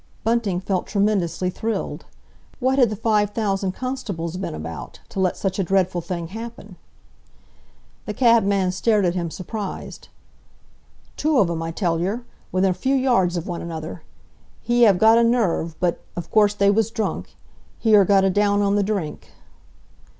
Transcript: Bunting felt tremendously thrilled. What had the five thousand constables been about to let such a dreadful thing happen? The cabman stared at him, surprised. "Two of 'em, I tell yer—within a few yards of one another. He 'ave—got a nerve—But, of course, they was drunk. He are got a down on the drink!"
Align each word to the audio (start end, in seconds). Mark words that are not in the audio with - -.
Bunting 0.23 0.59
felt 0.59 0.87
tremendously 0.87 1.51
thrilled. 1.51 2.05
What 2.59 2.79
had 2.79 2.89
the 2.89 2.95
five 2.95 3.29
thousand 3.35 3.73
constables 3.73 4.35
been 4.35 4.55
about 4.55 4.99
to 5.09 5.19
let 5.19 5.37
such 5.37 5.59
a 5.59 5.63
dreadful 5.63 6.01
thing 6.01 6.29
happen? 6.29 6.75
The 8.07 8.15
cabman 8.15 8.71
stared 8.71 9.05
at 9.05 9.13
him, 9.13 9.29
surprised. 9.29 10.07
"Two 11.17 11.37
of 11.37 11.51
'em, 11.51 11.61
I 11.61 11.69
tell 11.69 11.99
yer—within 11.99 12.71
a 12.71 12.73
few 12.73 12.95
yards 12.95 13.37
of 13.37 13.45
one 13.45 13.61
another. 13.61 14.01
He 14.63 14.87
'ave—got 14.87 15.19
a 15.19 15.23
nerve—But, 15.23 16.01
of 16.15 16.31
course, 16.31 16.55
they 16.55 16.71
was 16.71 16.89
drunk. 16.89 17.35
He 17.77 17.95
are 17.95 18.03
got 18.03 18.23
a 18.23 18.31
down 18.31 18.63
on 18.63 18.73
the 18.73 18.81
drink!" 18.81 19.29